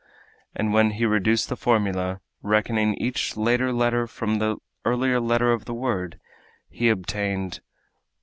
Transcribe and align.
And 0.55 0.73
when 0.73 0.89
he 0.97 1.05
reduced 1.05 1.47
the 1.47 1.55
formula, 1.55 2.21
reckoning 2.41 2.95
each 2.95 3.37
later 3.37 3.71
letter 3.71 4.07
from 4.07 4.39
the 4.39 4.57
earlier 4.83 5.19
letter 5.19 5.51
of 5.53 5.65
the 5.65 5.75
word, 5.75 6.19
he 6.71 6.89
obtained. 6.89 7.59